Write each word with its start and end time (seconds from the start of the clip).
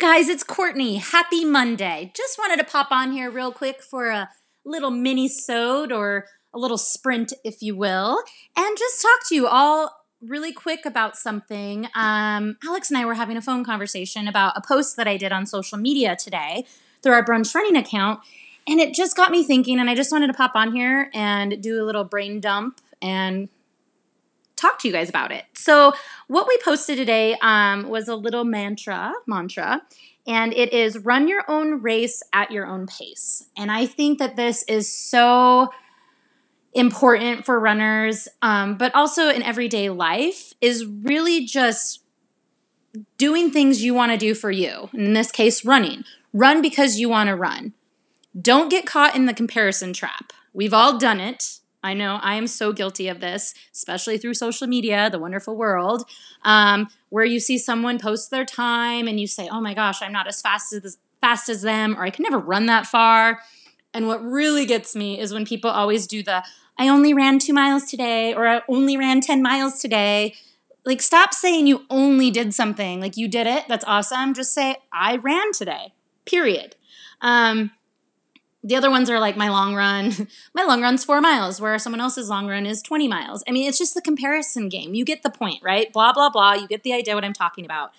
Guys, 0.00 0.28
it's 0.28 0.42
Courtney. 0.42 0.96
Happy 0.96 1.44
Monday. 1.44 2.12
Just 2.14 2.38
wanted 2.38 2.58
to 2.58 2.64
pop 2.64 2.88
on 2.90 3.12
here 3.12 3.30
real 3.30 3.50
quick 3.50 3.82
for 3.82 4.10
a 4.10 4.28
little 4.64 4.90
mini 4.90 5.26
sode 5.26 5.90
or 5.90 6.26
a 6.52 6.58
little 6.58 6.76
sprint, 6.76 7.32
if 7.44 7.62
you 7.62 7.74
will, 7.74 8.22
and 8.56 8.76
just 8.76 9.00
talk 9.00 9.26
to 9.28 9.34
you 9.34 9.46
all 9.46 9.90
really 10.20 10.52
quick 10.52 10.84
about 10.84 11.16
something. 11.16 11.88
Um, 11.94 12.56
Alex 12.62 12.90
and 12.90 12.98
I 12.98 13.06
were 13.06 13.14
having 13.14 13.38
a 13.38 13.42
phone 13.42 13.64
conversation 13.64 14.28
about 14.28 14.52
a 14.56 14.60
post 14.60 14.98
that 14.98 15.08
I 15.08 15.16
did 15.16 15.32
on 15.32 15.46
social 15.46 15.78
media 15.78 16.14
today 16.14 16.66
through 17.02 17.12
our 17.12 17.24
brunch 17.24 17.54
running 17.54 17.76
account, 17.76 18.20
and 18.66 18.80
it 18.80 18.94
just 18.94 19.16
got 19.16 19.30
me 19.30 19.44
thinking, 19.44 19.78
and 19.80 19.88
I 19.88 19.94
just 19.94 20.12
wanted 20.12 20.26
to 20.26 20.34
pop 20.34 20.52
on 20.54 20.74
here 20.74 21.10
and 21.14 21.62
do 21.62 21.82
a 21.82 21.84
little 21.84 22.04
brain 22.04 22.40
dump 22.40 22.80
and 23.00 23.48
talk 24.56 24.78
to 24.80 24.88
you 24.88 24.92
guys 24.92 25.08
about 25.08 25.32
it. 25.32 25.44
So, 25.54 25.92
what 26.28 26.48
we 26.48 26.58
posted 26.64 26.96
today 26.96 27.36
um, 27.40 27.88
was 27.88 28.08
a 28.08 28.16
little 28.16 28.44
mantra, 28.44 29.12
mantra, 29.26 29.82
and 30.26 30.52
it 30.52 30.72
is 30.72 30.98
run 30.98 31.28
your 31.28 31.44
own 31.48 31.82
race 31.82 32.22
at 32.32 32.50
your 32.50 32.66
own 32.66 32.86
pace. 32.86 33.48
And 33.56 33.70
I 33.70 33.86
think 33.86 34.18
that 34.18 34.36
this 34.36 34.64
is 34.64 34.92
so 34.92 35.70
important 36.74 37.46
for 37.46 37.58
runners, 37.58 38.28
um, 38.42 38.76
but 38.76 38.94
also 38.94 39.28
in 39.28 39.42
everyday 39.42 39.88
life, 39.88 40.52
is 40.60 40.84
really 40.84 41.44
just 41.44 42.02
doing 43.18 43.50
things 43.50 43.82
you 43.82 43.94
want 43.94 44.12
to 44.12 44.18
do 44.18 44.34
for 44.34 44.50
you. 44.50 44.90
In 44.92 45.12
this 45.12 45.30
case, 45.30 45.64
running. 45.64 46.04
Run 46.32 46.60
because 46.60 46.98
you 46.98 47.08
want 47.08 47.28
to 47.28 47.36
run. 47.36 47.72
Don't 48.38 48.68
get 48.68 48.84
caught 48.84 49.16
in 49.16 49.24
the 49.24 49.32
comparison 49.32 49.92
trap. 49.92 50.32
We've 50.52 50.74
all 50.74 50.98
done 50.98 51.20
it. 51.20 51.60
I 51.86 51.94
know 51.94 52.18
I 52.20 52.34
am 52.34 52.46
so 52.48 52.72
guilty 52.72 53.08
of 53.08 53.20
this, 53.20 53.54
especially 53.72 54.18
through 54.18 54.34
social 54.34 54.66
media, 54.66 55.08
the 55.08 55.18
wonderful 55.20 55.56
world, 55.56 56.02
um, 56.42 56.88
where 57.10 57.24
you 57.24 57.38
see 57.38 57.58
someone 57.58 57.98
post 57.98 58.30
their 58.30 58.44
time 58.44 59.06
and 59.06 59.20
you 59.20 59.26
say, 59.26 59.48
"Oh 59.48 59.60
my 59.60 59.72
gosh, 59.72 60.02
I'm 60.02 60.12
not 60.12 60.26
as 60.26 60.42
fast 60.42 60.72
as 60.72 60.98
fast 61.20 61.48
as 61.48 61.62
them," 61.62 61.96
or 61.96 62.02
"I 62.02 62.10
can 62.10 62.24
never 62.24 62.38
run 62.38 62.66
that 62.66 62.86
far." 62.86 63.40
And 63.94 64.08
what 64.08 64.22
really 64.22 64.66
gets 64.66 64.96
me 64.96 65.18
is 65.18 65.32
when 65.32 65.46
people 65.46 65.70
always 65.70 66.06
do 66.06 66.22
the, 66.22 66.44
"I 66.76 66.88
only 66.88 67.14
ran 67.14 67.38
two 67.38 67.52
miles 67.52 67.84
today," 67.84 68.34
or 68.34 68.46
"I 68.48 68.62
only 68.68 68.96
ran 68.96 69.20
ten 69.20 69.40
miles 69.40 69.80
today." 69.80 70.34
Like, 70.84 71.00
stop 71.02 71.34
saying 71.34 71.66
you 71.66 71.84
only 71.88 72.30
did 72.30 72.52
something. 72.54 73.00
Like, 73.00 73.16
you 73.16 73.28
did 73.28 73.46
it. 73.46 73.64
That's 73.68 73.84
awesome. 73.84 74.34
Just 74.34 74.52
say, 74.52 74.76
"I 74.92 75.16
ran 75.16 75.52
today." 75.52 75.94
Period. 76.24 76.74
Um, 77.20 77.70
the 78.66 78.74
other 78.74 78.90
ones 78.90 79.08
are 79.08 79.20
like 79.20 79.36
my 79.36 79.48
long 79.48 79.76
run. 79.76 80.28
my 80.54 80.64
long 80.64 80.82
run's 80.82 81.04
four 81.04 81.20
miles, 81.20 81.60
where 81.60 81.78
someone 81.78 82.00
else's 82.00 82.28
long 82.28 82.48
run 82.48 82.66
is 82.66 82.82
20 82.82 83.06
miles. 83.06 83.44
I 83.48 83.52
mean, 83.52 83.68
it's 83.68 83.78
just 83.78 83.94
the 83.94 84.02
comparison 84.02 84.68
game. 84.68 84.92
You 84.92 85.04
get 85.04 85.22
the 85.22 85.30
point, 85.30 85.62
right? 85.62 85.92
Blah, 85.92 86.12
blah, 86.12 86.30
blah. 86.30 86.54
You 86.54 86.66
get 86.66 86.82
the 86.82 86.92
idea 86.92 87.14
what 87.14 87.24
I'm 87.24 87.32
talking 87.32 87.64
about. 87.64 87.92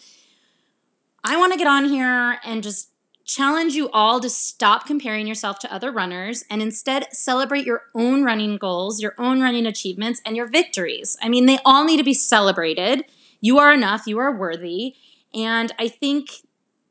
I 1.24 1.38
want 1.38 1.54
to 1.54 1.58
get 1.58 1.68
on 1.68 1.86
here 1.86 2.40
and 2.44 2.62
just 2.62 2.90
challenge 3.24 3.76
you 3.76 3.90
all 3.92 4.20
to 4.20 4.30
stop 4.30 4.86
comparing 4.86 5.26
yourself 5.26 5.60
to 5.60 5.74
other 5.74 5.92
runners 5.92 6.44
and 6.50 6.62
instead 6.62 7.06
celebrate 7.14 7.66
your 7.66 7.84
own 7.96 8.24
running 8.24 8.58
goals, 8.58 9.02
your 9.02 9.16
own 9.18 9.42
running 9.42 9.66
achievements, 9.66 10.22
and 10.26 10.36
your 10.36 10.48
victories. 10.48 11.18
I 11.22 11.30
mean, 11.30 11.46
they 11.46 11.60
all 11.64 11.86
need 11.86 11.98
to 11.98 12.04
be 12.04 12.14
celebrated. 12.14 13.06
You 13.40 13.58
are 13.60 13.74
enough, 13.74 14.04
you 14.06 14.18
are 14.20 14.36
worthy. 14.36 14.96
And 15.34 15.74
I 15.78 15.88
think 15.88 16.30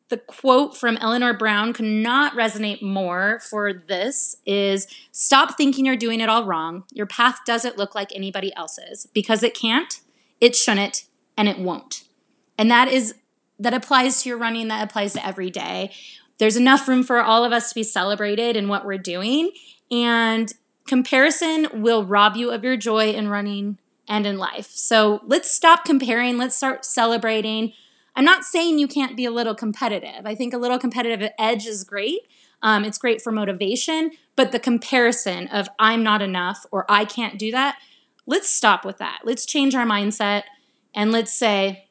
the 0.09 0.17
quote 0.17 0.77
from 0.77 0.97
Eleanor 0.99 1.35
Brown 1.35 1.73
could 1.73 1.85
not 1.85 2.35
resonate 2.35 2.81
more 2.81 3.41
for 3.41 3.73
this 3.73 4.37
is 4.47 4.87
stop 5.11 5.57
thinking 5.57 5.85
you're 5.85 5.97
doing 5.97 6.21
it 6.21 6.29
all 6.29 6.45
wrong. 6.45 6.85
Your 6.93 7.07
path 7.07 7.41
doesn't 7.45 7.77
look 7.77 7.95
like 7.95 8.15
anybody 8.15 8.55
else's 8.55 9.07
because 9.13 9.43
it 9.43 9.55
can't, 9.55 10.01
it 10.41 10.55
shouldn't, 10.55 11.07
and 11.37 11.48
it 11.48 11.59
won't. 11.59 12.05
And 12.57 12.71
that 12.71 12.89
is 12.89 13.15
that 13.59 13.75
applies 13.75 14.23
to 14.23 14.29
your 14.29 14.39
running, 14.39 14.69
that 14.69 14.85
applies 14.85 15.15
to 15.15 15.27
every 15.27 15.51
day. 15.51 15.91
There's 16.39 16.57
enough 16.57 16.87
room 16.87 17.03
for 17.03 17.23
all 17.23 17.45
of 17.45 17.53
us 17.53 17.70
to 17.70 17.75
be 17.75 17.83
celebrated 17.83 18.57
in 18.57 18.69
what 18.69 18.85
we're 18.85 18.98
doing, 18.98 19.51
and 19.91 20.53
comparison 20.87 21.67
will 21.73 22.05
rob 22.05 22.36
you 22.36 22.51
of 22.51 22.63
your 22.63 22.77
joy 22.77 23.11
in 23.11 23.29
running 23.29 23.79
and 24.09 24.27
in 24.27 24.39
life. 24.39 24.70
So 24.70 25.20
let's 25.25 25.51
stop 25.51 25.85
comparing, 25.85 26.39
let's 26.39 26.57
start 26.57 26.85
celebrating 26.85 27.73
I'm 28.17 28.25
not 28.25 28.45
saying 28.45 28.79
you 28.79 28.89
can't 28.89 29.17
be 29.17 29.27
a 29.27 29.31
little 29.31 29.55
competitive. 29.55 30.25
I 30.25 30.35
think 30.35 30.55
a 30.55 30.59
little 30.59 30.79
competitive 30.79 31.31
edge 31.39 31.67
is 31.67 31.85
great. 31.85 32.21
Um, 32.63 32.85
it's 32.85 32.97
great 32.97 33.21
for 33.21 33.31
motivation, 33.31 34.11
but 34.35 34.51
the 34.51 34.59
comparison 34.59 35.49
of 35.49 35.69
I'm 35.79 36.03
not 36.03 36.23
enough 36.23 36.65
or 36.73 36.87
I 36.89 37.05
can't 37.05 37.39
do 37.39 37.51
that, 37.51 37.77
let's 38.27 38.49
stop 38.49 38.85
with 38.85 38.97
that. 38.99 39.21
Let's 39.25 39.45
change 39.45 39.75
our 39.75 39.85
mindset 39.85 40.45
and 40.95 41.13
let's 41.13 41.33
say, 41.33 41.89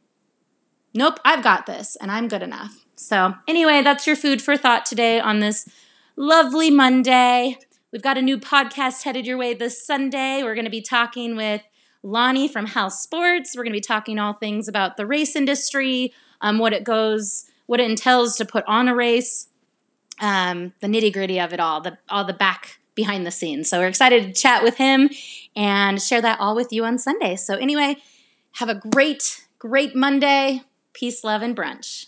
nope, 0.96 1.20
I've 1.24 1.44
got 1.44 1.68
this 1.68 1.96
and 1.96 2.12
I'm 2.12 2.28
good 2.28 2.42
enough. 2.42 2.86
So, 2.96 3.36
anyway, 3.48 3.84
that's 3.84 4.08
your 4.08 4.16
food 4.16 4.42
for 4.42 4.58
thought 4.58 4.86
today 4.86 5.20
on 5.20 5.40
this 5.40 5.70
lovely 6.16 6.72
Monday. 6.72 7.58
We've 7.92 8.02
got 8.02 8.18
a 8.18 8.22
new 8.22 8.40
podcast 8.40 9.04
headed 9.04 9.28
your 9.28 9.38
way 9.38 9.54
this 9.54 9.86
Sunday. 9.86 10.42
We're 10.44 10.56
going 10.56 10.66
to 10.66 10.72
be 10.72 10.82
talking 10.82 11.36
with 11.36 11.62
Lonnie 12.06 12.48
from 12.48 12.68
House 12.68 13.02
Sports. 13.02 13.56
We're 13.56 13.64
going 13.64 13.74
to 13.74 13.78
be 13.78 13.82
talking 13.82 14.20
all 14.20 14.34
things 14.34 14.68
about 14.68 14.96
the 14.96 15.06
race 15.06 15.36
industry, 15.36 16.14
um, 16.40 16.60
what 16.60 16.72
it 16.72 16.84
goes, 16.84 17.46
what 17.66 17.80
it 17.80 17.90
entails 17.90 18.38
to 18.38 18.46
put 18.46 18.64
on 18.68 18.88
a 18.88 18.96
race, 18.96 19.48
um, 20.22 20.74
the 20.82 20.88
nitty 20.88 21.12
gritty 21.12 21.40
of 21.40 21.52
it 21.52 21.60
all, 21.60 21.82
the 21.82 21.98
all 22.08 22.24
the 22.24 22.34
back 22.34 22.80
behind 22.94 23.26
the 23.26 23.32
scenes. 23.32 23.70
So 23.70 23.80
we're 23.80 23.88
excited 23.88 24.24
to 24.24 24.40
chat 24.40 24.64
with 24.64 24.78
him 24.78 25.10
and 25.56 26.02
share 26.02 26.22
that 26.22 26.40
all 26.40 26.56
with 26.56 26.72
you 26.72 26.86
on 26.86 26.98
Sunday. 27.00 27.36
So 27.36 27.56
anyway, 27.56 27.98
have 28.54 28.70
a 28.70 28.76
great, 28.76 29.46
great 29.60 29.96
Monday. 29.96 30.62
Peace, 30.94 31.24
love, 31.24 31.42
and 31.42 31.58
brunch. 31.58 32.05